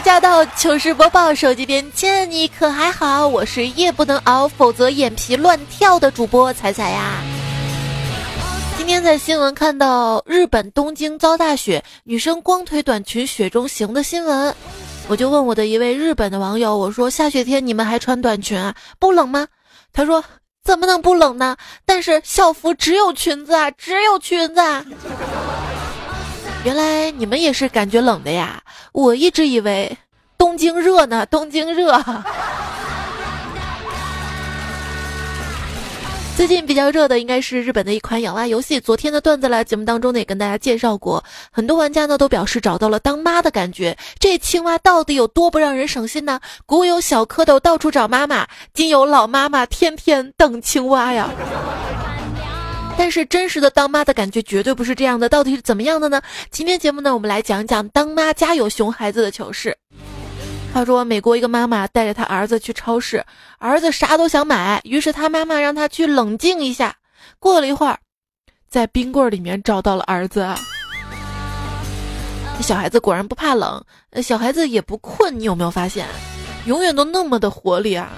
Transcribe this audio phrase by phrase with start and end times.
[0.00, 3.26] 驾到，糗事播报，手机边见你可还好？
[3.26, 7.20] 我是夜不能熬，否则眼皮乱跳的主播彩彩呀。
[8.76, 14.54] 今天在新闻看到日本东京遭大雪，女生光腿短裙雪中行的新闻，
[15.08, 18.74] 我就问我的一位日本的网友，我说下雪天你们还穿短裙啊？
[19.00, 19.48] 不冷吗？
[19.92, 20.22] 他说
[20.62, 21.56] 怎么能不冷呢？
[21.84, 24.60] 但是校服只有裙子啊，只有裙子。
[24.60, 24.84] 啊。
[26.64, 28.60] 原来你们也是感觉冷的呀！
[28.92, 29.96] 我一直以为
[30.36, 31.92] 东京热呢，东京热。
[36.36, 38.78] 最近比较热的应该是日本的一款养蛙游戏。
[38.78, 43.96] 昨天的段子来节目当中呢，也跟大家介绍过，很多玩家呢都表示找到了当妈的感觉。
[44.18, 46.40] 这青蛙到底有多不让人省心呢？
[46.66, 51.30] 古有小蝌蚪到处找妈妈，今有老妈妈天天等青蛙呀。
[52.98, 56.20] 但是真实的当妈的感觉绝对不是这样的，到底是怎么样的呢？
[56.50, 59.78] 今天节目呢，我们来讲讲当妈家有熊孩子的糗事。
[60.74, 63.24] 话说，美国一个妈妈带着她儿子去超市，
[63.58, 66.96] 儿子啥都想买，于是他妈妈让他去冷静一下。
[67.38, 68.00] 过了一会儿，
[68.68, 70.44] 在冰柜里面找到了儿子。
[72.60, 73.80] 小孩子果然不怕冷，
[74.20, 76.04] 小孩子也不困，你有没有发现？
[76.66, 78.10] 永远都那么的活力啊！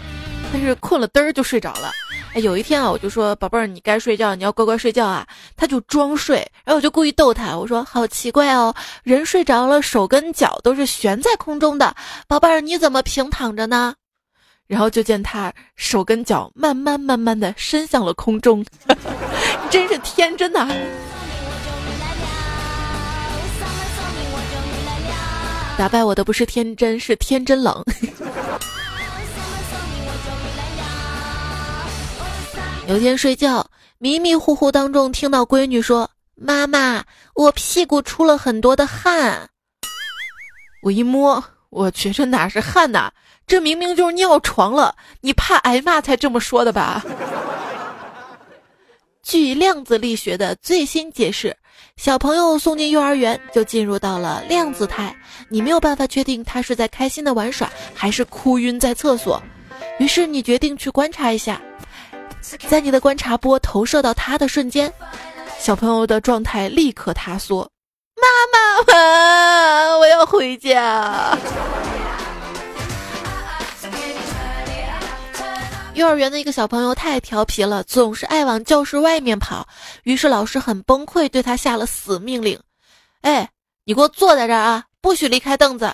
[0.50, 1.92] 但是困了嘚儿就睡着了。
[2.32, 5.26] 哎，有一天啊，我就说宝贝儿，你该睡觉，你要乖乖睡觉啊。
[5.56, 11.94] 他就装睡，然后我就故意逗他，我说好奇怪哦，人睡着了，手跟脚都是悬在空中的，
[12.28, 13.94] 宝贝儿你怎么平躺着呢？
[14.68, 18.64] 然后就见他手跟脚慢慢慢慢的伸向了空中，
[19.68, 20.68] 真是天真呐！
[25.76, 27.84] 打败我的不是天真，是天真冷。
[32.90, 33.64] 有天睡觉，
[33.98, 37.04] 迷迷糊糊当中听到闺女说：“妈妈，
[37.36, 39.48] 我屁股出了很多的汗。”
[40.82, 43.08] 我一摸，我去，这哪是汗呐？
[43.46, 44.92] 这明明就是尿床了！
[45.20, 47.04] 你怕挨骂才这么说的吧？
[49.22, 51.56] 据量子力学的最新解释，
[51.96, 55.16] 小朋友送进幼儿园就进入到了量子态，
[55.48, 59.40] 你没有办法确定他是在开心的玩耍，还是哭晕在厕所。
[60.00, 61.62] 于是你决定去观察一下。
[62.68, 64.92] 在你的观察波投射到他的瞬间，
[65.58, 67.70] 小朋友的状态立刻塌缩。
[68.16, 68.26] 妈
[68.86, 71.36] 妈，我要回家。
[75.94, 79.66] 幼儿园的一个小朋友太调皮了，总是爱往教室外面跑。
[80.04, 82.58] 于是老师很崩溃，对他下了死命令
[83.20, 83.50] ：“哎，
[83.84, 85.92] 你给我坐在这儿啊，不许离开凳子。”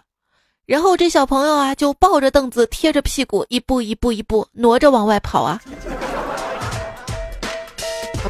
[0.64, 5.60] 然后这小朋友啊，就抱着凳子，贴着屁股，一步一步一步挪着往外跑啊。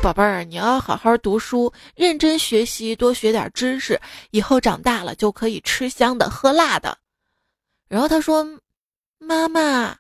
[0.07, 4.01] 宝贝儿，你要好好读书，认真学习，多学点知识，
[4.31, 6.97] 以后长大了就可以吃香的喝辣的。
[7.89, 8.47] 然后他说
[9.19, 9.97] ：“妈妈，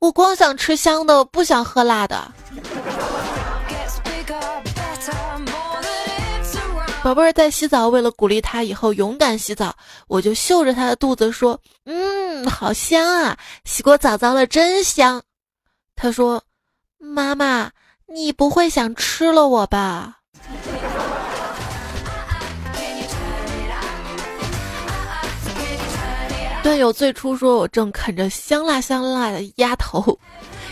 [0.00, 2.32] 我光想吃香的，不想喝辣的。
[7.04, 9.76] ”宝贝儿在洗澡，为了鼓励他以后勇敢洗澡，
[10.08, 15.22] 我就嗅着他的肚子说：“嗯，好香啊，洗过澡澡了真香。”
[15.94, 16.42] 他说
[16.98, 17.70] ：“妈妈。”
[18.08, 20.18] 你不会想吃了我吧？
[26.62, 30.18] 段友最初说我正啃着香辣香辣的鸭头，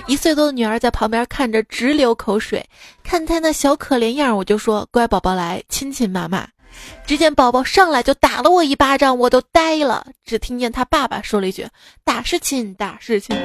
[0.06, 2.64] 一岁多的女儿在旁边看着直流口水，
[3.02, 6.46] 看她那小可怜样，我就说乖宝宝来亲亲妈妈。
[7.06, 10.06] 只见宝宝上来就打了我一巴掌，我都呆了。
[10.24, 11.68] 只听见他爸爸说了一句
[12.02, 13.36] ：“打是亲，打是亲。”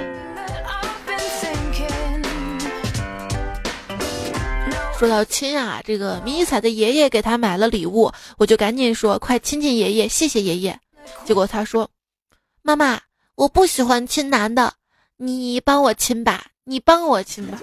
[4.99, 10.77] 说到亲啊，这个迷彩的爷爷给他买了礼物，我就赶紧说快亲亲爷爷，谢谢爷爷。
[11.23, 11.89] 结果他说
[12.61, 12.99] ：“妈妈，
[13.35, 14.73] 我不喜欢亲男的，
[15.15, 17.57] 你帮我亲吧，你帮我亲吧。”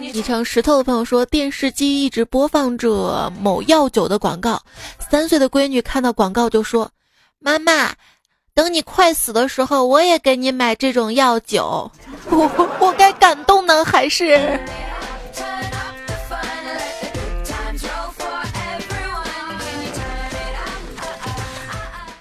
[0.00, 4.62] 昵称石头的朋友说，电视机一直播放着某药酒的广告，
[5.10, 6.90] 三岁的闺女看到广告就说
[7.38, 7.94] ：“妈妈。”
[8.54, 11.90] 等你快死的时候，我也给你买这种药酒。
[12.30, 12.48] 我
[12.78, 14.38] 我该感动呢，还是？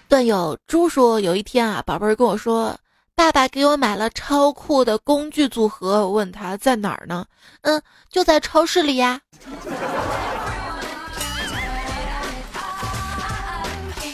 [0.10, 2.76] 段友猪说，有一天啊，宝贝儿跟我说，
[3.16, 6.08] 爸爸给我买了超酷的工具组合。
[6.08, 7.26] 我问他在哪儿呢？
[7.62, 7.80] 嗯，
[8.10, 9.22] 就在超市里呀。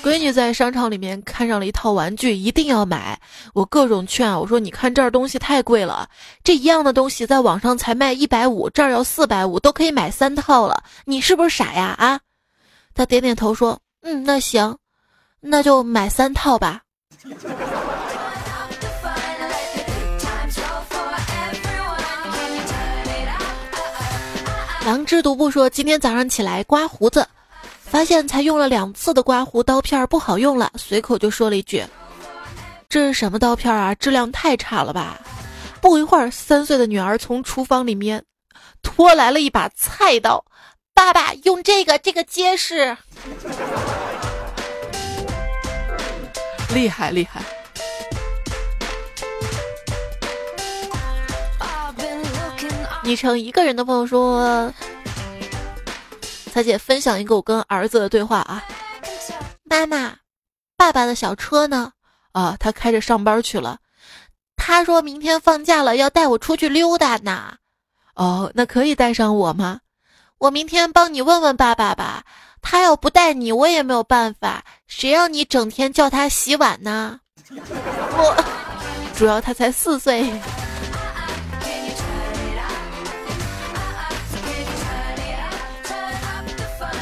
[0.02, 3.20] 闺女在商场里面看上了一套玩具，一定要买。
[3.54, 6.10] 我各种劝我说：“你看这儿东西太贵了，
[6.44, 10.84] 这一样的东西在网上才卖一百五，这儿要四百五，都可以买三套了。
[11.06, 12.20] 你是不是傻呀？”啊！
[12.96, 14.78] 他点点头说：“嗯，那行，
[15.42, 16.82] 那就买三套吧。”
[24.86, 27.28] 狼之独步说：“今天早上起来刮胡子，
[27.90, 31.84] 发现才用了两次的刮胡刀片不好用了，随口就说了一句
[32.88, 33.96] ：‘这是什么刀片啊？
[33.96, 35.20] 质量太差了吧！’
[35.82, 38.24] 不一会儿，三岁的女儿从厨房里面
[38.84, 40.46] 拖来了一把菜刀，
[40.94, 42.96] 爸爸用这个，这个结实，
[46.74, 47.42] 厉害厉害。”
[53.04, 54.72] 昵称一个人的朋友说
[56.60, 58.62] ：“大姐分享一个我跟儿子的对话啊，
[59.64, 60.14] 妈妈，
[60.76, 61.94] 爸爸的小车呢？
[62.34, 63.78] 啊，他开着上班去了。
[64.58, 67.54] 他说明天放假了，要带我出去溜达呢。
[68.14, 69.80] 哦，那可以带上我吗？
[70.38, 72.26] 我明天帮你问问爸爸吧。
[72.62, 74.62] 他要不带你，我也没有办法。
[74.86, 77.22] 谁让你整天叫他洗碗呢？
[77.56, 78.44] 我，
[79.16, 80.30] 主要他才四岁。”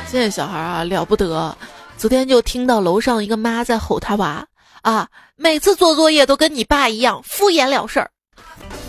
[0.10, 1.56] 现在小孩啊了不得，
[1.98, 4.46] 昨天就听到楼上一个妈在吼他娃
[4.82, 5.06] 啊，
[5.36, 8.10] 每次做作业都跟你爸一样敷衍了事儿。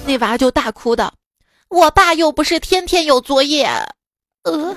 [0.07, 1.13] 那娃就大哭的，
[1.71, 3.69] 我爸又不是天天有作业。
[4.45, 4.77] 呃。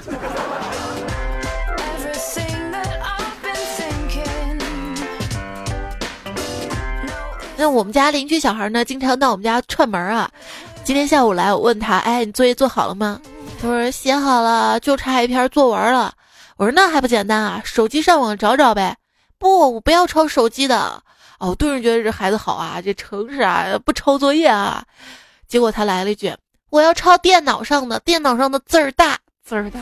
[7.55, 10.27] 那我们家邻居小孩呢，经常到我们家串门啊。
[10.83, 13.21] 今天下午来，我问他，哎，你作业做好了吗？
[13.61, 16.11] 他说写好了，就差一篇作文了。
[16.61, 18.95] 我说那还不简单啊，手机上网找找呗。
[19.39, 21.01] 不，我不要抄手机的。
[21.39, 24.83] 哦，顿时觉得这孩子好啊，这诚实啊，不抄作业啊。
[25.47, 26.31] 结果他来了一句
[26.69, 29.79] ：“我要抄电脑上的，电脑上的字儿大，字儿大。”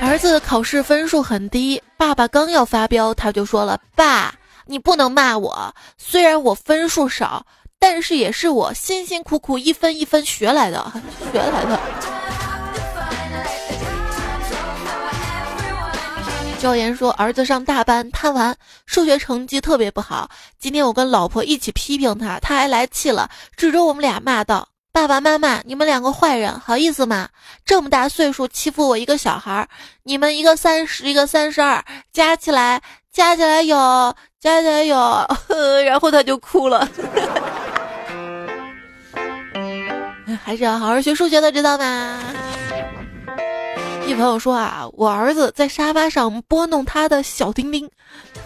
[0.00, 4.32] 儿子考试分数很低，爸爸刚要发飙，他就说了：“爸，
[4.66, 7.44] 你不能骂我，虽然我分数少。”
[7.82, 10.92] 但是也是我辛辛苦苦一分一分学来的，
[11.32, 11.80] 学来的。
[16.58, 18.54] 教研说儿子上大班贪玩，
[18.84, 20.28] 数学成绩特别不好。
[20.58, 27.30] 今天我跟老婆一起批评他，他还来气了，指着我们俩骂道：“爸爸妈妈，你们两个坏人，好意思吗？
[27.64, 29.66] 这么大岁数欺负我一个小孩，
[30.02, 31.82] 你们一个三十，一个三十二，
[32.12, 35.26] 加起来加起来有加起来有，
[35.86, 36.86] 然后他就哭了。
[40.42, 42.18] 还是要好好学数学的，知道吗？
[44.06, 47.88] 一朋友说啊，我儿子在沙发上拨弄他的小丁丁，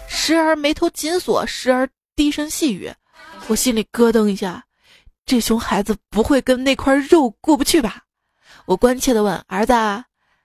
[0.07, 2.93] 时而眉头紧锁，时而低声细语，
[3.47, 4.63] 我心里咯噔一下，
[5.25, 8.03] 这熊孩子不会跟那块肉过不去吧？
[8.65, 9.73] 我关切的问儿子：“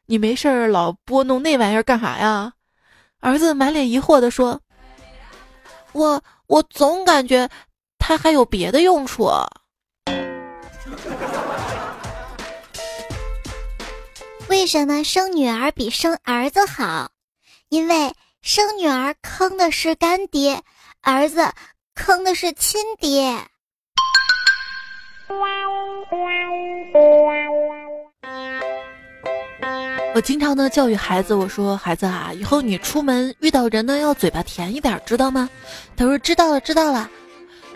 [0.06, 2.52] 你没事儿老拨弄那玩意儿干啥呀？”
[3.20, 4.58] 儿子满脸疑惑的说
[5.92, 7.48] ：“我我总感觉
[7.98, 9.28] 它还有别的用处。”
[14.48, 17.10] 为什么生女儿比生儿子好？
[17.68, 18.12] 因为
[18.42, 20.60] 生女儿坑的是干爹，
[21.02, 21.52] 儿子
[21.94, 23.36] 坑的是亲爹。
[30.14, 35.48] 我经常呢教育孩子，我说孩子啊，以后你出门遇到人呢要嘴巴甜一点，知道吗？
[35.96, 37.08] 他说知道了，知道了。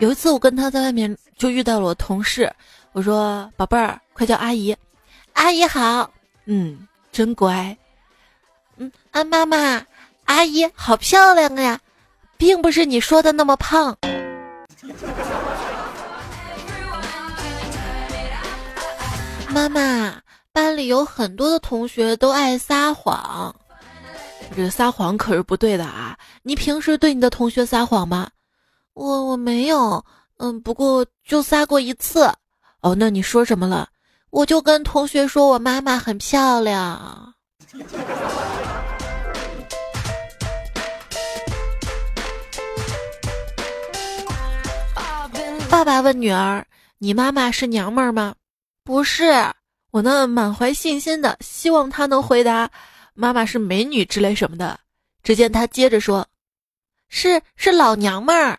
[0.00, 2.52] 有一次我跟他在外面就遇到了我同事，
[2.94, 4.74] 我说宝贝儿，快叫阿姨，
[5.32, 6.08] 阿姨好。
[6.44, 7.76] 嗯，真乖。
[8.76, 9.84] 嗯，啊，妈妈，
[10.26, 11.80] 阿姨好漂亮呀，
[12.36, 13.98] 并不是你说的那么胖。
[19.48, 20.14] 妈妈，
[20.52, 23.52] 班里有很多的同学都爱撒谎，
[24.54, 26.16] 这撒谎可是不对的啊！
[26.44, 28.30] 你平时对你的同学撒谎吗？
[28.92, 30.04] 我我没有，
[30.36, 32.32] 嗯，不过就撒过一次。
[32.84, 33.88] 哦，那你说什么了？
[34.28, 37.32] 我就跟同学说，我妈妈很漂亮。
[45.70, 46.66] 爸爸问女儿
[47.00, 48.34] ：“你妈妈是娘们儿吗
[48.84, 49.32] ？”“不是。”
[49.90, 52.70] 我呢，满怀信心的希望她能回答
[53.16, 54.78] ：“妈妈是美女之类什么的。”
[55.24, 56.26] 只见她接着说
[57.08, 58.58] ：“是是老娘们儿。”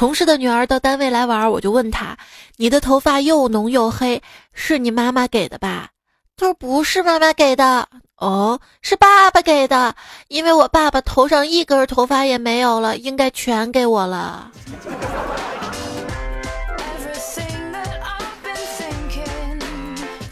[0.00, 2.16] 同事的女儿到单位来玩，我就问她
[2.56, 4.22] ：“你的头发又浓又黑，
[4.54, 5.90] 是你妈妈给的吧？”
[6.38, 9.94] 她说：“不是妈妈给的。”哦，是爸爸给的，
[10.28, 14.50] 因为我爸爸头上一根头发也没有了，应该全给我了。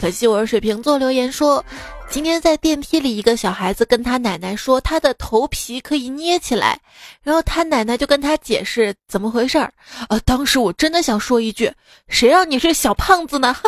[0.00, 1.62] 可惜我是水瓶座，留言说，
[2.10, 6.78] 今天在电梯里，一个小孩子跟他奶奶说，他的头皮可以捏起来，
[7.22, 9.72] 然后他奶奶就跟他解释怎么回事儿。
[10.08, 11.72] 呃，当时我真的想说一句，
[12.08, 13.54] 谁让你是小胖子呢？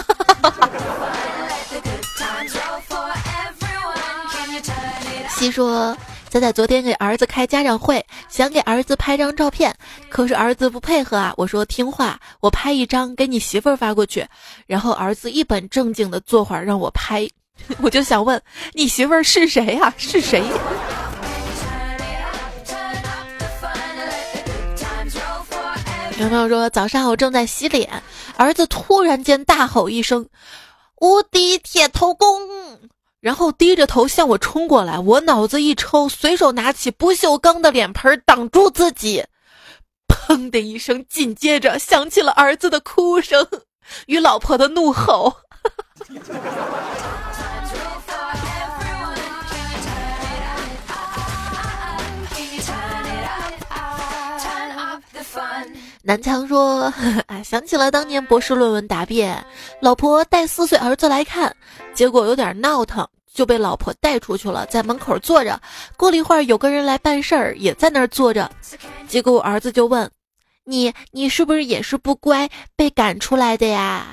[5.36, 5.96] 西说。
[6.30, 9.74] 仔仔昨天给儿子开家长会，想给儿子拍张照片，
[10.08, 11.34] 可是儿子不配合啊。
[11.36, 14.24] 我说听话，我拍一张给你媳妇儿发过去。
[14.68, 17.28] 然后儿子一本正经的坐会儿让我拍，
[17.82, 18.40] 我就想问
[18.72, 19.92] 你媳妇儿是谁呀？
[19.96, 20.42] 是谁？
[26.18, 28.02] 有朋友说早上我正在洗脸，
[28.36, 30.28] 儿子突然间大吼一声
[31.00, 32.46] ：“无敌铁头功！”
[33.20, 39.24] 然后低着头向我冲过来，我脑子一抽，随手拿起不锈钢的脸盆挡住自己，
[40.08, 43.46] 砰的一声，紧接着响起了儿子的哭声
[44.06, 45.34] 与老婆的怒吼。
[56.02, 56.92] 南强说
[57.28, 59.44] ：“哎，想起了当年博士论文答辩，
[59.80, 61.54] 老婆带四岁儿子来看，
[61.94, 65.60] 结果有点闹腾，就被老婆带出去了，在门口坐着。
[65.96, 68.50] 过了一会儿，有个人来办事儿，也在那儿坐着。
[69.06, 70.10] 结果我儿子就问
[70.64, 74.06] ：‘你，你是不是也是不乖，被赶出来的呀？’”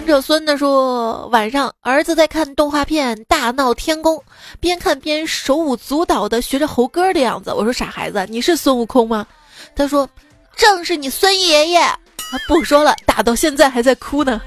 [0.00, 4.16] 行者孙子说：“晚上儿子在看动画片《大闹天宫》，
[4.58, 7.52] 边看边手舞足蹈的学着猴哥的样子。
[7.52, 9.26] 我说傻孩子，你是孙悟空吗？
[9.76, 10.08] 他说：
[10.56, 11.82] 正是你孙爷爷。
[12.48, 14.40] 不说了，打到现在还在哭呢。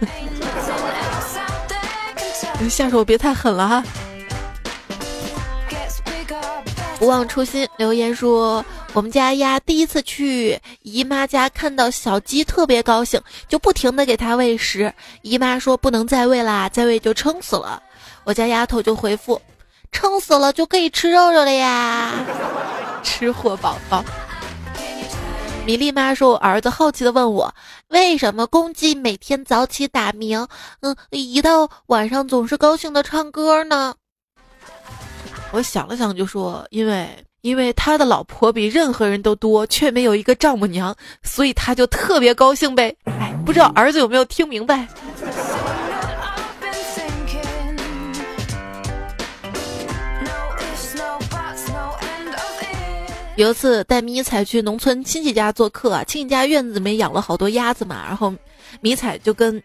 [2.67, 3.83] 下手别太狠了哈。”
[6.97, 14.93] 不忘初心留言说：“我们家鸭第一次去姨妈家，看到小鸡特别高兴，就不停的给它喂食。
[15.23, 17.81] 姨妈说不能再喂啦，再喂就撑死了。
[18.23, 19.41] 我家丫头就回复：
[19.91, 22.13] 撑死了就可以吃肉肉了呀，
[23.01, 24.05] 吃货宝宝。”
[25.65, 27.51] 米粒妈说：“我儿子好奇的问我，
[27.87, 30.47] 为什么公鸡每天早起打鸣，
[30.81, 33.95] 嗯，一到晚上总是高兴的唱歌呢？”
[35.51, 44.87] 我想了想，就说：“因为，因为他的老婆比任何人都多，却没有一个丈母娘，所以他就特别高兴呗。”哎，不知道儿子有没有听明白？
[53.35, 58.33] 有一次带迷彩去农村亲戚家做客啊，亲戚家院子里面养了好多鸭子嘛，然后
[58.79, 59.61] 迷彩就跟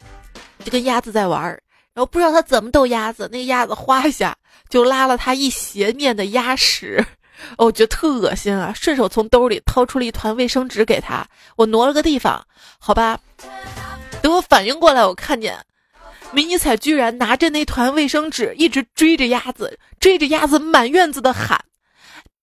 [0.65, 1.63] 就跟鸭子在玩儿。
[1.95, 4.37] 然后不知道他怎么逗鸭子，那个鸭子哗一下
[4.69, 7.05] 就拉了他一斜面的鸭屎，
[7.57, 8.73] 我觉得特恶心啊！
[8.75, 11.27] 顺手从兜里掏出了一团卫生纸给他，
[11.57, 12.45] 我挪了个地方，
[12.79, 13.19] 好吧。
[14.21, 15.57] 等我反应过来，我看见
[16.33, 21.59] 迷你彩居然拿着那团卫生纸一直追着鸭子，追着鸭子满院子的喊：“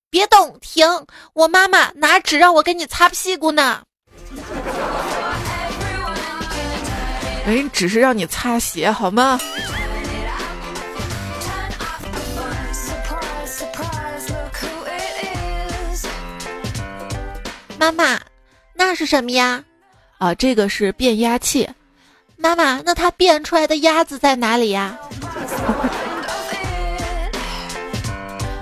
[0.09, 0.87] 别动，停！
[1.33, 3.83] 我妈妈拿纸让我给你擦屁股呢。
[7.45, 9.39] ”人只是让你擦鞋好吗？
[17.77, 18.19] 妈妈，
[18.73, 19.63] 那是什么呀？
[20.17, 21.69] 啊，这个是变压器。
[22.37, 24.97] 妈妈，那它变出来的鸭子在哪里呀？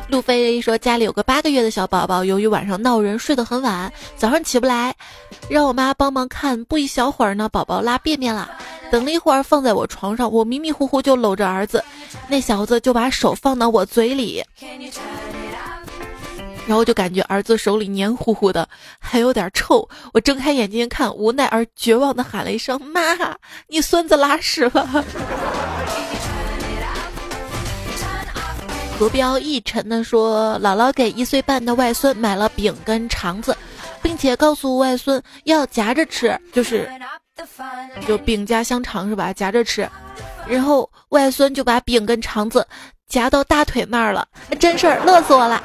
[0.10, 4.93] 路飞说家里有个八个月的小宝宝，由于晚上闹人，睡得很晚，早上起不来，
[5.50, 6.63] 让我妈帮忙看。
[6.65, 8.50] 不一小会儿呢，宝宝拉便便了。
[8.91, 11.84] 等了一会儿，放在我床上，我迷迷糊糊就搂着儿子，
[12.27, 14.43] 那小子就把手放到我嘴里，
[16.65, 18.67] 然后就感觉儿子手里黏糊糊的，
[19.00, 19.88] 还有点臭。
[20.13, 23.01] 我睁开眼睛看，无奈而绝望的喊了一声：“妈，
[23.67, 25.03] 你孙子拉屎了。”
[28.98, 33.58] 何标一沉的说：“姥姥给一岁半的外孙买了饼跟肠子，
[34.01, 36.89] 并且告诉外孙要夹着吃，就是
[38.08, 39.34] 就饼加香肠是吧？
[39.34, 39.89] 夹着吃。
[40.48, 42.65] 然后外孙就把饼跟肠子
[43.10, 44.25] 夹到大腿那儿了，
[44.60, 45.62] 真事儿，乐死我了。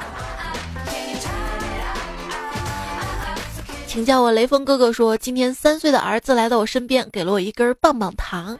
[3.89, 4.93] 请叫我雷锋哥哥。
[4.93, 8.55] 说今天三岁的儿子来到我身边，给了我一根棒棒糖，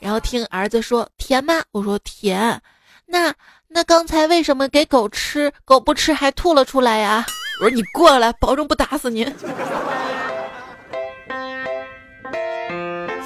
[0.00, 1.62] 然后听儿子说甜吗？
[1.70, 2.60] 我说甜。
[3.06, 3.32] 那。”
[3.74, 7.24] 那刚才为什么给狗吃，狗不吃还吐了出来呀？
[7.62, 9.24] 我说你过来，保证不打死您。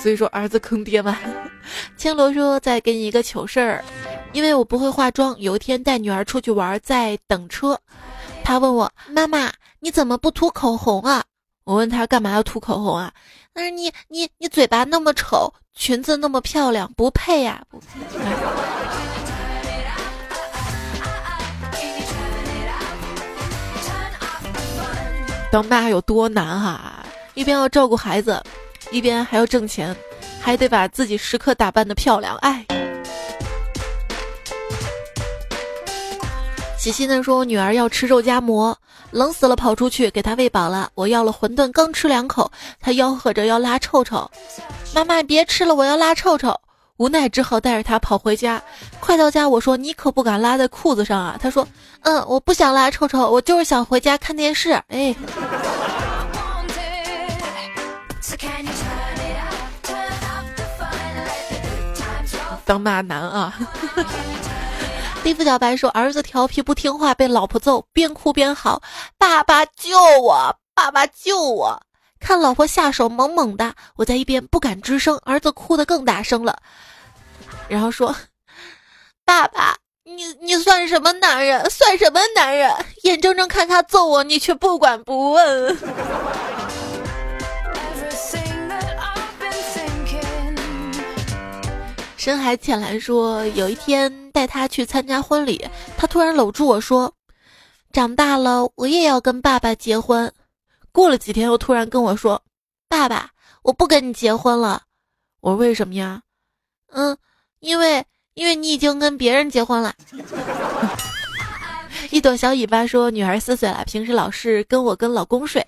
[0.00, 1.18] 所以说儿子坑爹嘛。
[1.98, 3.84] 青罗说再给你一个糗事儿，
[4.32, 7.76] 因为我不会化妆，有一天带女儿出去玩，在等车，
[8.44, 11.24] 她问我妈妈你怎么不涂口红啊？
[11.66, 13.12] 我问她干嘛要涂口红啊？
[13.52, 17.60] 她说你你你嘴巴那么丑，裙子那么漂亮，不配呀。
[17.68, 17.86] 不配
[25.50, 27.04] 当妈有多难哈！
[27.34, 28.40] 一边要照顾孩子，
[28.92, 29.94] 一边还要挣钱，
[30.40, 32.36] 还得把自己时刻打扮的漂亮。
[32.36, 32.64] 哎，
[36.86, 38.72] 喜欣的说，我女儿要吃肉夹馍，
[39.10, 40.88] 冷死了，跑出去给她喂饱了。
[40.94, 42.48] 我要了馄饨，刚吃两口，
[42.80, 44.30] 她吆喝着要拉臭臭。
[44.94, 46.54] 妈妈，别吃了，我要拉臭臭。
[46.98, 48.62] 无奈只好带着她跑回家。
[49.00, 51.36] 快到家，我说你可不敢拉在裤子上啊。
[51.42, 51.66] 她说，
[52.02, 54.70] 嗯，我不想拉臭臭，我就是想回家看电视。
[54.86, 55.12] 哎。
[62.64, 63.52] 当妈难啊！
[65.26, 68.80] 地府小白说：“儿子调皮不听话，被老婆揍，边哭边嚎
[69.18, 70.56] ：‘爸爸救我！
[70.72, 71.82] 爸爸救我！’
[72.20, 75.18] 看老婆下手猛猛的，我在一边不敢吱声。
[75.24, 76.56] 儿子哭得更大声了，
[77.66, 78.14] 然后说
[79.26, 81.68] ：‘爸爸，你你算什么男人？
[81.70, 82.72] 算什么男人？
[83.02, 85.76] 眼睁睁看他揍我，你却不管不问。’”
[92.26, 95.64] 深海浅蓝说：“有一天带他去参加婚礼，
[95.96, 97.14] 他突然搂住我说
[97.94, 100.32] ：‘长大了我也要跟爸爸结婚。’
[100.90, 102.42] 过了几天又突然跟我说
[102.90, 103.30] ：‘爸爸，
[103.62, 104.82] 我不跟你结婚了。’
[105.38, 106.20] 我说：‘为什么呀？’
[106.90, 107.16] 嗯，
[107.60, 108.04] 因为
[108.34, 109.94] 因为你已经跟别人结婚了。
[112.10, 115.64] 一朵小尾巴说：‘女儿四岁了，平时老是跟我跟老公睡。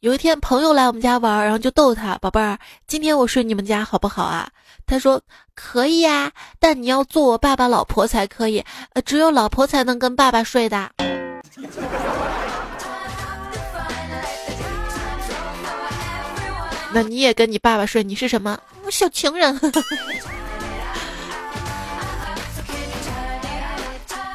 [0.00, 4.50] 有一天朋友来我们家玩，然后就逗他：‘宝贝儿，今天我睡你们家好不好啊？’
[4.90, 5.22] 他说。”
[5.62, 10.90] 可以呀，但你要做我爸爸老婆才可以，呃，只有老婆才能跟爸爸睡的。
[16.94, 18.58] 那你也跟你爸爸睡，你是什么
[18.90, 19.60] 小情人？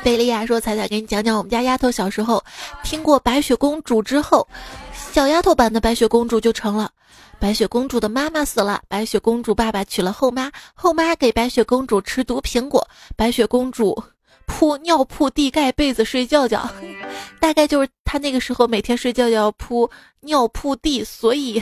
[0.04, 2.44] 贝利亚说：“彩彩，给你讲讲我们家丫头小时候
[2.84, 4.48] 听过白雪公主之后，
[5.12, 6.92] 小丫头版的白雪公主就成了。”
[7.40, 14.04] 白雪公主的妈妈死了，白雪公主爸爸娶了后妈，后妈给白雪公主吃毒苹果，白雪公主
[14.48, 16.68] 铺尿铺地盖被子睡觉觉，
[17.40, 19.90] 大概就是她那个时候每天睡觉要铺
[20.22, 21.62] 尿铺地，所以，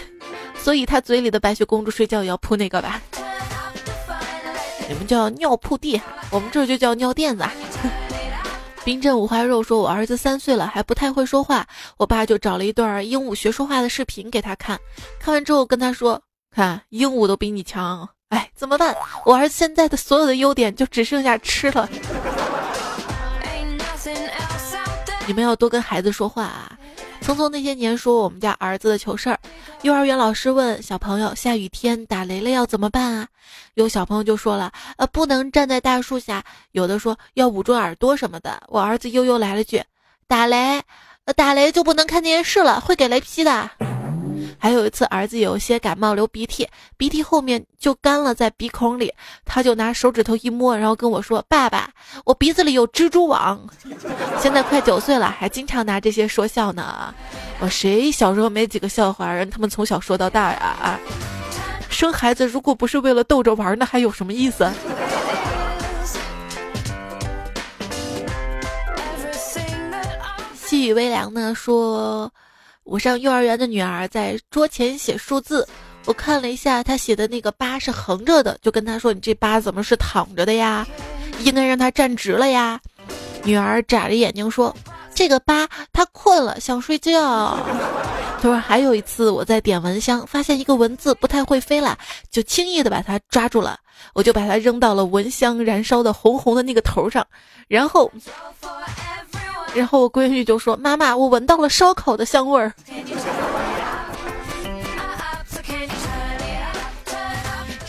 [0.58, 3.02] 所以她嘴里的白雪公主睡觉也要铺那个吧？
[4.88, 7.44] 你们叫尿铺地，我们这就叫尿垫子。
[8.86, 11.66] 冰镇五花肉说：“我儿子三岁了，还不太会说话。
[11.98, 14.78] 我爸就找了一段鹦鹉学说话的视频给他看，
[15.20, 16.22] 看完之后跟他说
[16.54, 18.94] ：‘看，鹦鹉都比你强。’哎，怎么办？
[19.26, 21.88] 我儿子现在的所有的优点就只剩下吃了。
[25.26, 26.78] 你们要多跟孩子说话啊。”
[27.24, 29.40] 匆匆那些年说我们家儿子的糗事儿，
[29.84, 33.26] 幼儿园老师问小朋友：下雨天打雷了要怎么办啊？
[33.76, 36.44] 有小朋友就说了：呃，不能站在大树下。
[36.72, 38.62] 有的说要捂住耳朵什么的。
[38.68, 39.84] 我儿子悠悠来了句：
[40.28, 40.82] 打雷，
[41.26, 43.70] 呃，打雷就不能看电视了，会给雷劈的。
[44.60, 51.90] 还有一次，儿子有些感冒流鼻涕，鼻涕后面就干了在鼻孔里，他就拿手指头一摸，然后跟我说：“爸爸，
[52.24, 53.60] 我鼻子里有蜘蛛网。”
[54.40, 57.14] 现在快九岁了，还经常拿这些说笑呢。
[57.60, 60.60] 我谁小时候没几个笑话，让他们从小说到大呀？
[60.82, 61.00] 啊，
[61.94, 64.70] 生孩子如果不是为了逗着玩，那还有什么意思？
[70.56, 72.30] 细雨微凉呢说。
[72.86, 75.66] 我上幼儿园的女儿在桌前写数字，
[76.06, 80.86] 我看了一下她写的那个八是横着的，就跟她说：“你这八怎么是躺着的呀？
[81.40, 82.78] 应该让她站直了呀。”
[83.42, 84.76] 女儿眨着眼睛说
[85.16, 87.12] ：“这个八他困了，想睡觉。
[88.42, 91.98] ”他说：“还有一次我在点蚊香，发现一个蚊子不太会飞了，
[92.30, 93.78] 就轻易的把它抓住了，
[94.14, 97.26] 我就把它扔到了蚊香燃烧的红红的那个头上，
[97.68, 98.12] 然后。”
[99.74, 102.72] 然后我闺女就说：“妈妈，我闻到了烧烤的香味儿。”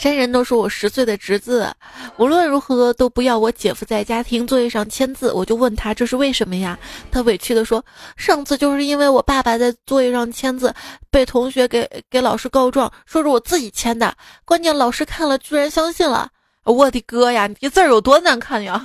[0.04, 1.74] 山人都说我十岁的侄子，
[2.18, 5.32] 无论如何都不要我姐夫在家庭作业上签字。
[5.32, 6.78] 我就问他这是为什么呀？
[7.10, 7.82] 他委屈的说
[8.14, 10.74] ：“上次就是因为我爸爸在作业上签字，
[11.10, 14.14] 被同学给给老师告状，说是我自己签的。
[14.44, 16.28] 关键老师看了居然相信了。
[16.64, 18.84] 我的哥呀，你字儿有多难看呀！”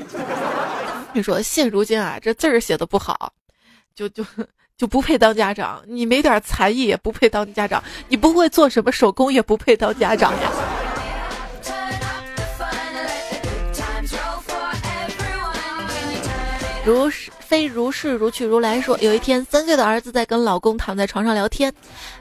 [1.11, 3.33] 你说现如今啊，这字儿写的不好，
[3.93, 4.25] 就就
[4.77, 5.81] 就不配当家长。
[5.85, 10.49] 你没点才艺也不配当家长，你不会做什么手工也不配当家长呀。
[16.89, 21.71] 如是非如是如去如来说，有一天三岁的儿子在跟老公躺在床上聊天，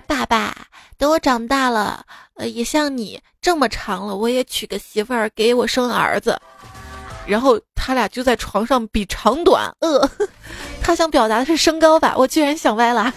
[0.06, 0.54] 爸爸，
[0.98, 2.04] 等我长大了，
[2.34, 6.38] 呃，也像你这么长了，我也娶个媳妇儿给我生儿子。
[7.26, 10.10] 然后他俩就在床上比长短，呃，
[10.82, 13.12] 他想表达的是身高吧，我居然想歪了。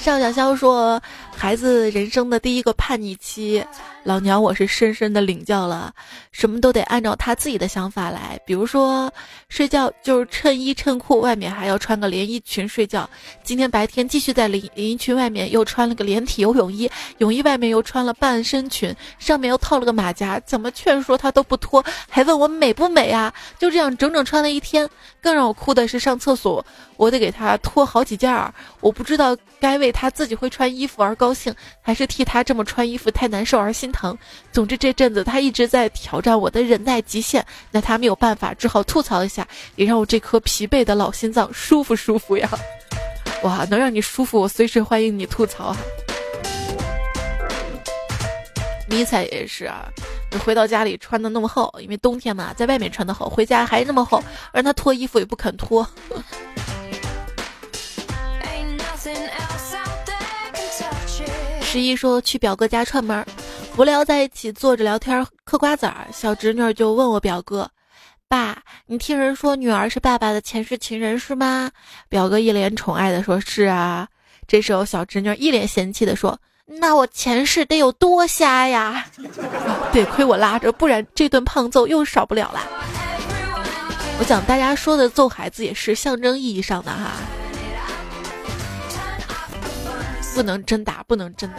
[0.00, 1.02] 邵小潇说。
[1.38, 3.62] 孩子人生的第一个叛逆期，
[4.06, 5.92] 老娘我是深深的领教了，
[6.30, 8.38] 什么都得按照他自己的想法来。
[8.46, 9.12] 比如说，
[9.48, 13.10] 睡觉就是衬衣衬裤，外面还要穿个连衣裙睡觉。
[13.42, 16.88] 今天白天继续在连连衣裙外面又穿了个连体游泳衣，
[17.18, 20.38] 泳衣外面又穿了半身裙，上面又套了个马甲。
[20.46, 23.34] 怎么劝说他都不脱，还问我美不美啊？
[23.58, 24.88] 就这样整整穿了一天。
[25.20, 26.64] 更让我哭的是上厕所。
[26.96, 33.95] 我得给他脱好几件儿，我不知道该为他自己会穿衣服而高兴，还是替他这么穿衣服太难受而心疼。
[33.96, 34.16] 疼
[34.52, 42.48] 总之这阵子他一直在挑战我的忍耐极限，那他没有办法，只好吐槽一下，也让我这颗疲惫的老心脏舒服舒服呀！
[43.42, 45.76] 哇，能让你舒服，我随时欢迎你吐槽啊。
[48.88, 49.88] 迷彩也是啊。
[50.44, 55.88] 回到家里穿的那么厚，因为冬天嘛，在外面穿的厚，回家还那么厚，让他脱衣服也不肯脱。
[61.62, 63.24] 十一说去表哥家串门，
[63.78, 67.70] 无聊在一起坐着聊天嗑瓜子儿，小侄女就问我表哥
[68.26, 71.70] ：“爸，你听人说女儿是爸爸的前世情人是吗？”
[72.08, 74.08] 表哥一脸宠爱的说：“是啊。”
[74.48, 76.38] 这时候小侄女一脸嫌弃的说。
[76.64, 79.04] 那我前世得有多瞎呀？
[79.92, 82.62] 得亏我拉着，不然这顿胖揍又少不了啦。
[84.18, 87.12] 我想大家说的揍孩子也是象征意义上的哈，
[90.34, 91.56] 不能真打，不能真打。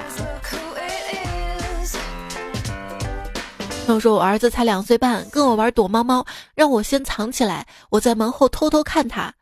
[3.88, 9.34] 朋友说，我儿子才两岁半，跟我玩躲猫猫，让我先藏起来，我在门后偷偷看他。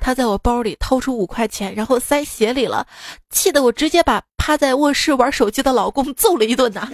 [0.00, 2.84] 他在我包里掏出五块钱，然后塞鞋里了，
[3.30, 6.88] 气得我直接把趴在卧室玩手机的老公揍了一顿呐！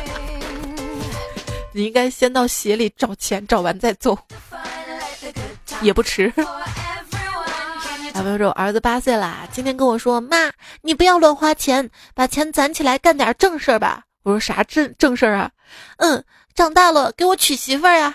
[1.72, 4.18] 你应该先到鞋里找钱，找完再揍，
[5.80, 6.30] 也不迟。
[8.12, 14.02] 小朋友说，儿子八岁啦，今天跟我说，妈，你不要乱花钱，把钱攒起来干点正事儿吧。
[14.22, 15.50] 我说啥正正事儿啊？
[15.96, 16.22] 嗯，
[16.54, 18.14] 长大了给我娶媳妇儿呀。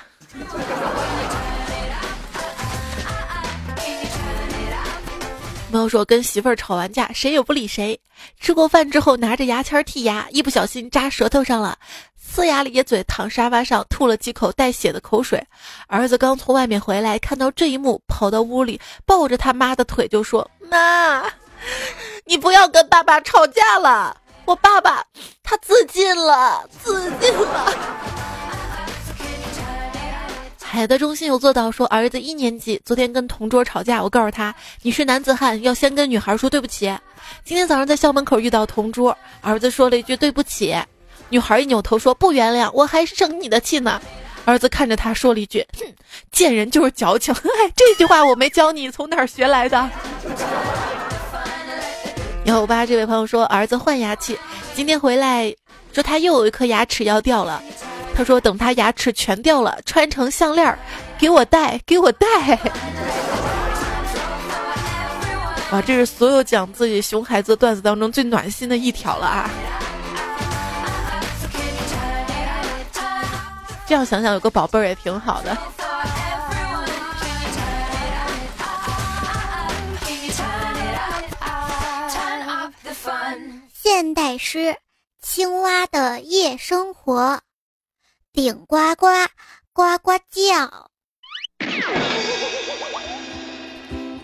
[5.72, 8.00] 朋友说跟媳妇儿吵完架，谁也不理谁。
[8.40, 11.78] 吃过饭之后，拿着牙签剔牙，一不小心扎舌头上了，
[12.34, 15.44] 呲牙咧嘴躺沙发上，吐了几口带血的口水。
[15.88, 21.24] 儿子刚从外面回来，看到这一幕，跑到屋里抱着他妈的腿就说：“妈，
[22.24, 25.04] 你不要跟爸爸吵架了，我爸爸
[25.44, 27.74] 他自尽了，自尽了。
[30.62, 36.94] ”海德中心有做到说，儿子一年级昨天跟同桌吵架，我告诉他你是男子汉，要先跟女孩说对不起。
[37.44, 40.76] 今天早上在校门口遇到同桌，儿子说了一句对不起，
[41.30, 44.02] 女孩一扭头说不原谅，我还生你的气呢。
[44.44, 45.86] 儿子看着他说了一句，哼，
[46.32, 47.34] 见人就是矫情。
[47.76, 49.90] 这句话我没教你，从哪儿学来的？
[52.46, 54.40] 幺八这位朋友说，儿子换牙器，
[54.76, 55.54] 今天回来
[55.92, 57.62] 说他又有一颗牙齿要掉了。
[58.16, 60.80] 他说：“等他牙齿全掉了，穿成项链儿，
[61.18, 62.28] 给我戴，给我戴。”
[65.72, 69.50] 哇，这是所有讲自己熊孩子段子当中最暖心的一条了啊！
[73.88, 75.58] 这样想想，有个宝贝儿也挺好的。
[83.88, 84.78] 现代诗：
[85.22, 87.40] 青蛙的夜生活。
[88.34, 89.06] 顶呱呱，
[89.74, 90.90] 呱呱叫。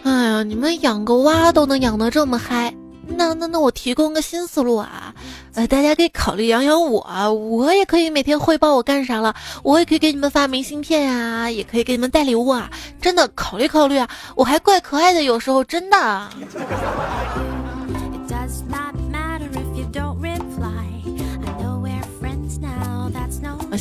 [0.02, 2.74] 哎呀，你们养个蛙都能养得这么嗨，
[3.06, 5.14] 那那那我提供个新思路啊！
[5.54, 12.68] 呃，大家可以考虑养养我，我也可以每天汇报我干啥了，我也可以给你们发明信片呀，也可以给你们带礼物啊！
[13.00, 16.32] 真的考虑考虑啊，我还怪可爱的，有时候真的。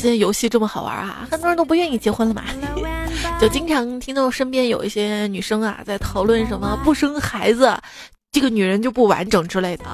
[0.01, 2.45] 现在游戏这么好玩啊，很多人都不愿意结婚了嘛，
[3.39, 7.77] 就经常听到身边有一些女生啊在讨论什么不生孩子，
[8.33, 9.85] 这个女人就不完整之类的。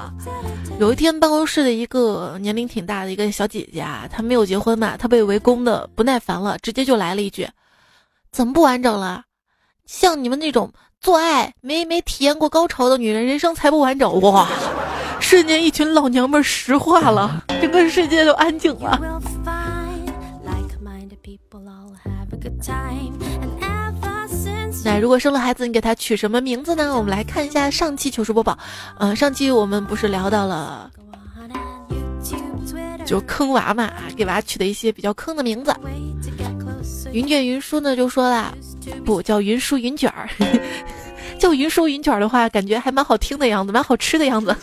[0.79, 7.45] 有一天办公室的一个年龄挺大的一个小姐姐啊，她没有结婚嘛，她被围攻的不耐烦了，直接就来了一句
[8.31, 9.23] ：“怎么不完整了？
[9.85, 14.47] 像你们那种做爱没没体验过高潮的女人，人生才不完整！”哇，
[15.19, 19.21] 瞬间一群老娘们石化了， 整个世界都安静了。
[24.85, 26.95] 那如果生了孩子，你给他取什么名字呢？
[26.95, 28.57] 我们来看一下上期糗事播报。
[28.99, 30.89] 嗯，上期我们不是聊到了，
[33.05, 35.75] 就坑娃嘛，给娃取的一些比较坑的名字。
[37.11, 38.53] 云卷云舒呢就说了，
[39.03, 40.29] 不叫云舒云卷儿，
[41.39, 44.55] 叫云舒云卷儿的话，感觉还蛮好听的样子，蛮好吃的样子。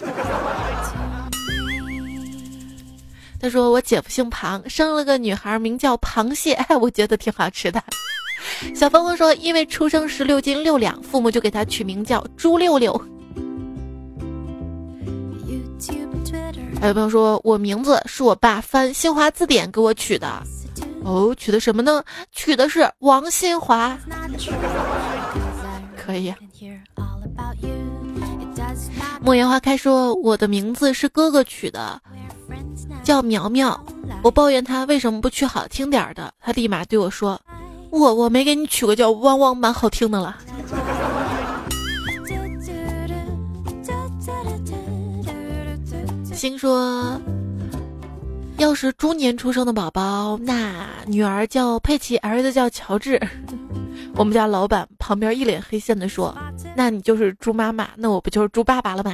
[3.44, 7.78] 他说我姐夫姓庞，生了个女孩，名叫螃蟹，我觉得挺好吃的。
[8.74, 12.98] 小峰峰说，因为出生时六斤六两，父母就给他取名叫朱六六。
[16.80, 20.42] 还有朋友说我名字是我爸翻新华字典给我取的。
[21.02, 22.02] 哦，取的什么呢？
[22.32, 23.98] 取的是王新华，
[25.98, 26.30] 可以。
[26.30, 26.38] 啊
[29.20, 32.00] 莫言花开说，我的名字是哥哥取的，
[33.02, 33.78] 叫苗苗。
[34.22, 37.40] 我抱怨他为什么不取好听点的，他立马对我说
[37.90, 40.36] ：“我我没给你取个叫汪汪蛮好听的了。”
[46.32, 47.20] 心说。
[48.58, 53.20] 要是猪年出生的宝宝，那女儿叫佩奇，儿子叫乔治。
[54.14, 56.32] 我们家老板旁边一脸黑线的说
[56.76, 59.12] ：“那你就是猪妈妈，那我不就是猪爸爸了吗？”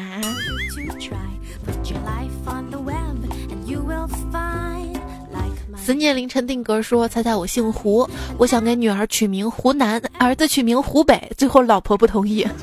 [5.82, 12.46] 思念凌晨定格说：“猜猜我姓胡，我想给女儿取名湖南，儿子取名湖北，最后老婆不同意。”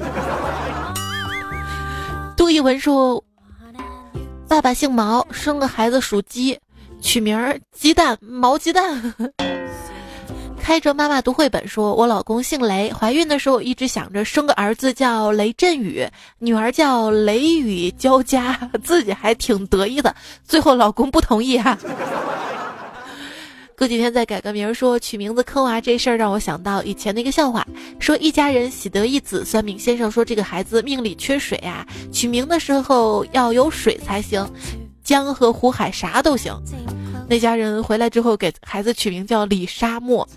[2.38, 3.22] 杜一文说
[4.48, 6.58] ：“爸爸姓毛，生个孩子属鸡。”
[7.02, 9.14] 取名儿鸡蛋毛鸡蛋，
[10.60, 16.08] 开着妈妈读绘本说：“我老公姓雷，怀孕的时候一直想着生个儿子叫雷阵雨，
[16.40, 20.16] 女儿叫雷雨交加，自己还挺得意的。
[20.44, 21.78] 最后老公不同意哈。
[23.78, 27.64] 过几天再改个名儿，说取名字坑娃这事儿让我想到以前的一个笑话，
[28.00, 34.44] 说一家人喜得一子，算命先生说这个孩子命里缺水啊，取名的时候要有水才行。”
[35.04, 36.60] 江河湖海啥都行，
[37.30, 40.28] 那家人回来之后给孩子取名叫李沙漠。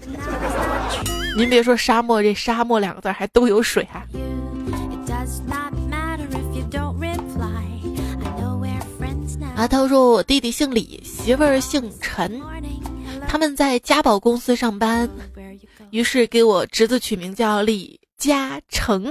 [1.35, 4.05] 您别说沙漠，这沙漠两个字还都有水啊。
[9.57, 12.41] 阿涛说：“我弟弟姓李，媳妇儿姓陈，
[13.31, 15.09] 他们在家宝公司上班，
[15.91, 19.09] 于是给我侄子取名叫李嘉诚。”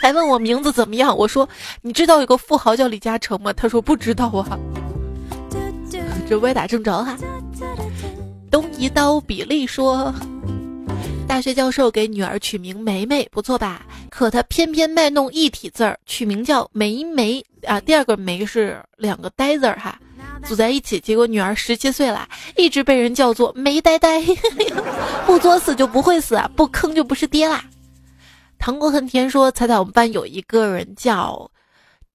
[0.00, 1.14] 还问我名字怎么样？
[1.14, 1.46] 我说
[1.82, 4.58] ：“你知道有个富豪叫李嘉诚吗？”他说：“不知道啊。
[6.26, 7.14] ”这歪打正着哈。
[8.50, 10.14] 东一刀比利说
[11.28, 13.84] ：“大学教授给女儿取名梅梅，不错吧？
[14.08, 17.78] 可他偏偏卖弄一体字儿，取名叫梅梅啊。
[17.78, 20.00] 第二个梅是两个呆字儿哈，
[20.42, 24.22] 组在一起，结果女儿十七岁了，一直被人叫做没呆呆。
[25.26, 27.64] 不作死就不会死，不坑就不是爹啦。”
[28.58, 31.50] 糖果很甜，说：“猜猜我们班有一个人叫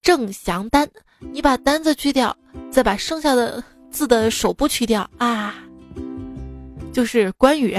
[0.02, 0.88] 郑祥丹，
[1.18, 2.34] 你把单子去掉，
[2.70, 5.54] 再把剩下的字的首部去掉啊，
[6.92, 7.78] 就是关羽。”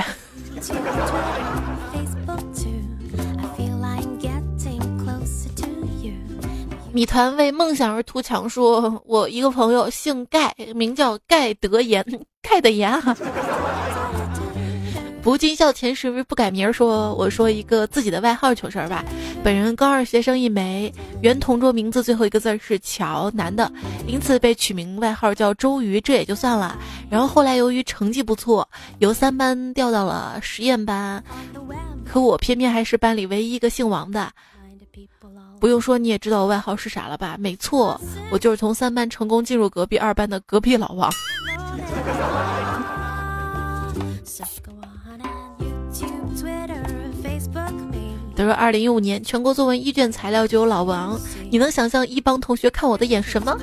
[6.91, 12.03] 米团为梦想而图强，说：“我一个朋友姓盖，名叫盖德言，
[12.41, 13.15] 盖的言哈。
[15.21, 19.03] ”不尽孝前时不改名，说我说一个自己的外号糗事儿吧。
[19.43, 23.71] 本人高二学生一枚，原同桌名字最后一个字是乔，男的，
[24.07, 26.79] 因此被取名外号叫周瑜，这也就算了。
[27.09, 28.67] 然后后来由于成绩不错，
[28.99, 31.21] 由三班调到了实验班，
[32.05, 34.31] 可我偏偏还是班里唯一一个姓王的。
[35.59, 37.35] 不用说你也知道我外号是啥了吧？
[37.37, 37.99] 没错，
[38.31, 41.11] 我就是从三班成功进入隔壁二班的隔壁老王。
[48.35, 51.19] 他说：“二零一五年全国作文一卷材料就有老王，
[51.51, 53.57] 你能想象一帮同学看我的眼神吗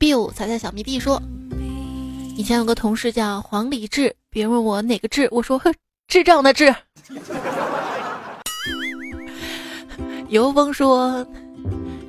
[0.00, 1.22] ？”biu 踩踩小迷弟说
[2.36, 5.56] ：“以前有个同事叫黄礼志，别人问我哪个志，我说
[6.10, 6.74] 智障的智。”
[10.28, 11.26] 游风说。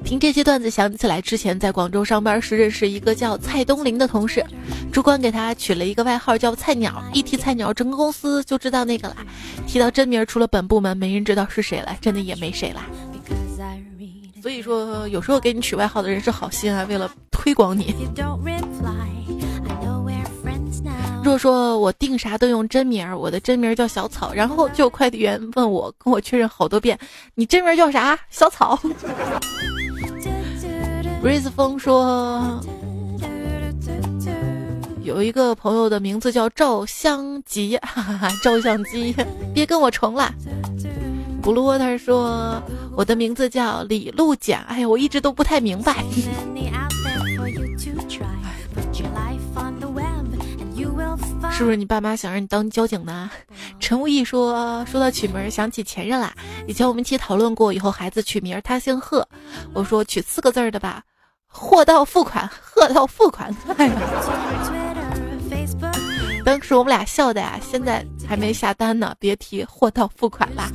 [0.04, 4.46] 听这些段子，想起来之前在广州上班时认识一个叫蔡东林的同事，
[4.92, 7.02] 主管给他取了一个外号叫菜鸟。
[7.14, 9.16] 一提菜鸟，整个公司就知道那个了。
[9.66, 12.82] 提到真名，除了本部门，没人知道是谁了，真的也没谁了。
[14.42, 17.96] 所以说，有时候给你取外号的人是好心啊，为了推广你。
[21.24, 26.98] 若说我订啥都用真名，我的真名叫小草，然后就快递员问我，跟我确认好多遍，
[27.36, 28.20] 你真名叫啥？
[28.30, 28.78] 小草。
[31.24, 32.60] Breeze 风说
[35.04, 39.16] ：“有一个朋友的名字叫赵香吉，哈哈哈，照相机，
[39.54, 40.34] 别跟我重了。
[41.42, 42.62] 不啰他说
[42.96, 46.04] 我的名字叫李露简，哎呀，我一直都不太明白。
[51.62, 53.30] 是不是你爸妈想让你当交警呢？
[53.80, 56.34] 陈无意说，说到取名，想起前任啦。
[56.66, 59.30] 以前我们一起讨论过，以后孩子取名，他姓贺，
[59.72, 61.04] 我说取四个字的吧，
[61.46, 63.56] 货到付款，贺到付款。
[63.78, 63.94] 哎呀，
[66.44, 70.72] 当时我们俩笑的呀，现在还没下单呢，别提货到付款啦。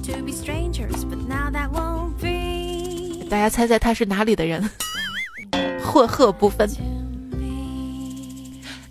[3.29, 4.71] 大家猜猜他是哪里的人？
[5.83, 6.71] 赫赫不分。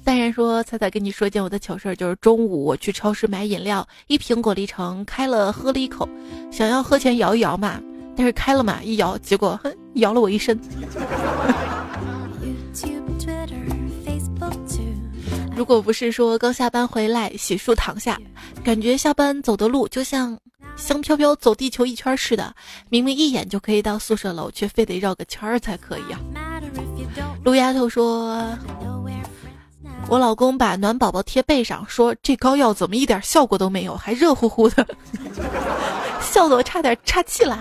[0.05, 6.07] 淡然说：“彩彩跟你说件我的糗事儿，就是中午我去超市买饮料，一瓶果粒橙开了喝了一口，
[6.51, 7.81] 想要喝前摇一摇嘛，
[8.15, 10.59] 但是开了嘛一摇，结果哼摇了我一身。
[15.55, 18.19] 如果不是说刚下班回来洗漱躺下，
[18.63, 20.37] 感觉下班走的路就像
[20.75, 22.55] 香飘飘走地球一圈似的，
[22.89, 26.19] 明明一眼就可以到宿舍楼，却非得绕个圈儿才可以啊。”
[27.43, 28.55] 陆丫头说。
[30.07, 34.85] 我老公把暖宝宝贴背上，说这膏药怎么一点效果都没有，还热乎乎的，
[36.21, 37.59] 笑得我差点岔气了。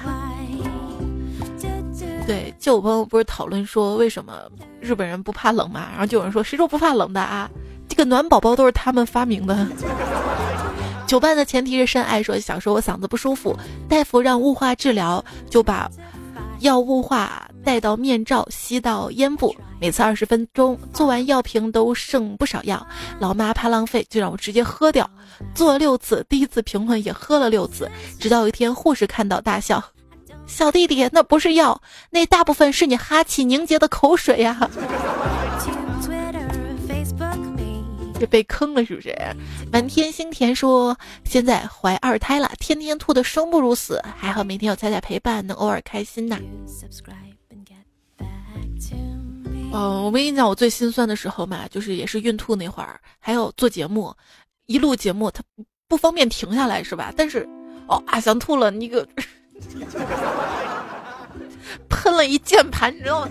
[2.26, 4.34] 对，就我朋友不是讨论说为什么
[4.80, 7.50] 日本人不怕冷嘛，然后就有人说谁说不怕冷的啊？
[7.88, 9.66] 这个暖宝宝都是他们发明的。
[11.06, 13.56] 酒伴的前提是深爱，说小时候我嗓子不舒服，
[13.88, 15.90] 大夫让雾化治疗，就把。
[16.60, 22.86] 药雾化带到面罩，吸到咽部，每次二十分钟，做完药瓶都剩不少药。
[23.18, 25.08] 老妈怕浪费，就让我直接喝掉。
[25.54, 29.82] 做了六次，第一次评论也喝了六次，直到有一天护士看到大笑
[30.46, 34.56] ：“小弟弟，那不是药，那大部分是你哈气凝结的口水呀。
[38.20, 39.12] ”这被坑了是不是？
[39.72, 46.38] 满天星田说现在怀二胎了，天天吐的生不如死，还好每天有彩彩陪伴，能偶尔开心呐。
[49.74, 54.14] 哦，我跟你讲，我最心酸的时候嘛，就是也是孕吐那会儿，还有做节目，
[54.66, 55.42] 一录节目他
[55.88, 57.12] 不方便停下来是吧？
[57.16, 57.44] 但是
[57.88, 59.04] 哦，啊想吐了，那个
[61.88, 63.28] 喷了一键盘，你知道吗？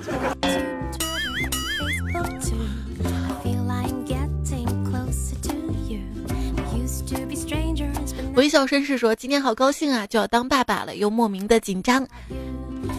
[8.36, 12.06] 微笑绅士说：“今天好高兴啊，就要当爸爸了，又莫名的紧张。”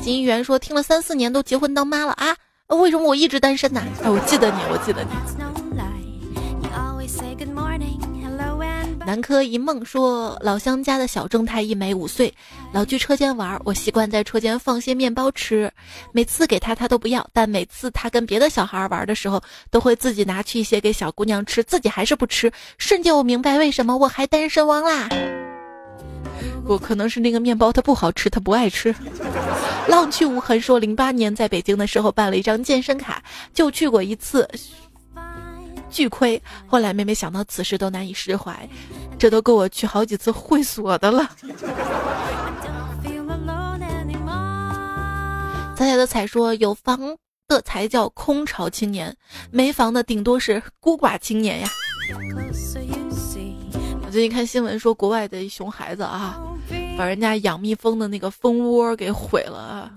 [0.01, 2.35] 金一元说：“听了三四年，都结婚当妈了啊？
[2.77, 5.11] 为什么我一直单身呢？”哎，我记得你，我记得你。
[9.07, 12.33] 南柯一梦说：“老乡家的小正太一枚五岁，
[12.73, 15.71] 老去车间玩，我习惯在车间放些面包吃。
[16.11, 17.25] 每次给他，他都不要。
[17.31, 22.51] 但每次他跟别的小孩玩的时候，都会自己拿去一些给小姑娘吃，自己还是不吃。
[22.79, 25.07] 瞬间我明白为什么我还单身汪啦！
[26.67, 28.95] 我可能是那个面包它不好吃，他不爱吃。
[29.89, 33.23] 浪去无痕说：零八年在北京的时候办了一张健身卡，
[33.53, 34.49] 就去过一次。”
[35.91, 38.69] 巨亏，后来每每想到此事都难以释怀，
[39.17, 41.31] 这都够我去好几次会所的了。
[45.77, 46.99] 彩彩的彩说：“有房
[47.47, 49.15] 的才叫空巢青年，
[49.53, 51.69] 没房的顶多是孤寡青年呀。”
[54.15, 56.41] 最近看新闻说，国外的熊孩子啊，
[56.97, 59.91] 把人家养蜜蜂的那个蜂窝给毁了啊！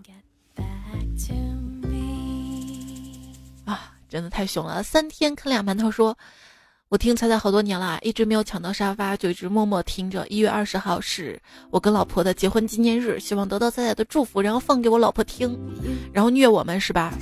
[3.65, 3.93] 啊。
[4.09, 4.81] 真的太凶了！
[4.81, 6.17] 三天啃俩馒头，说
[6.89, 10.25] ：“我听彩彩好多年了，一直没有抢到沙发，就一直默默听着。
[10.29, 15.55] 一月二十号是我跟老婆的结婚纪念日，希望得到彩彩的祝福，然后放给我老婆听，
[16.11, 17.13] 然后虐我们是吧？”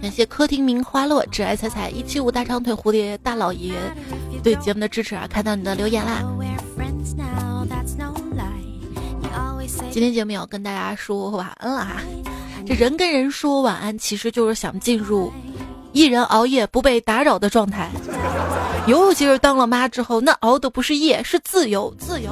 [0.00, 3.74] 感谢客厅名花落，只爱彩彩一七五大长腿蝴蝶大老爷
[4.42, 5.26] 对节目的支持啊！
[5.28, 6.24] 看到你的留言啦。
[9.90, 11.96] 今天节目要跟大家说晚安了哈，
[12.66, 15.30] 这人跟人说晚安，其实就是想进入
[15.92, 17.90] 一人熬夜不被打扰的状态。
[18.86, 22.30] 尤其是当了妈之后，那熬的不是夜，是自由，自由。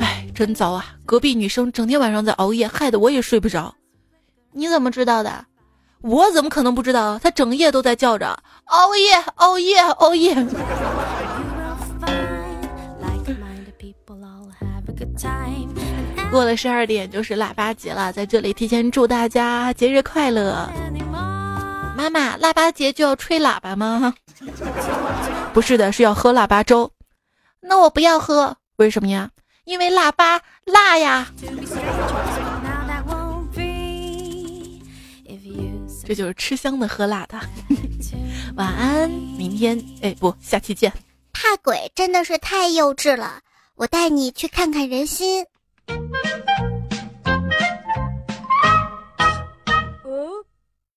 [0.00, 0.84] 哎，真糟啊！
[1.06, 3.72] 隔壁女生整天晚上在熬夜，害得我也睡不着。
[4.56, 5.44] 你怎么知道的？
[6.00, 7.18] 我怎么可能不知道？
[7.18, 8.34] 他整夜都在叫着
[8.64, 10.34] 熬夜，熬夜，熬夜。
[16.30, 20.68] 过了十二点就是腊八节了，在这里提前祝大家节日快乐。
[21.94, 24.14] 妈妈，腊八节就要吹喇叭吗？
[25.52, 26.90] 不是的，是要喝腊八粥。
[27.60, 29.28] 那我不要喝，为什么呀？
[29.64, 31.28] 因为腊八辣呀。
[36.06, 37.38] 这就是吃香的喝辣的。
[38.56, 39.76] 晚安明天。
[40.02, 40.92] 哎不下期见。
[41.32, 43.40] 怕鬼真的是太幼稚了。
[43.74, 45.44] 我带你去看看人心。